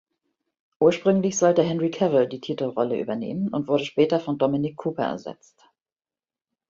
Ursprünglich 0.79 1.37
sollte 1.37 1.61
Henry 1.61 1.91
Cavill 1.91 2.25
die 2.27 2.41
Titelrolle 2.41 2.99
übernehmen 2.99 3.49
und 3.49 3.67
wurde 3.67 3.85
später 3.85 4.19
von 4.19 4.39
Dominic 4.39 4.75
Cooper 4.77 5.03
ersetzt. 5.03 5.63